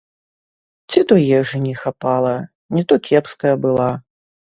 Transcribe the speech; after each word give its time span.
Ці 0.91 1.03
то 1.11 1.15
ежы 1.41 1.57
не 1.67 1.75
хапала, 1.83 2.35
не 2.79 2.83
то 2.91 2.95
кепская 3.11 3.55
была. 3.69 3.89